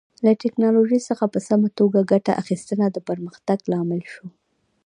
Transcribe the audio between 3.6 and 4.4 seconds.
لامل شو.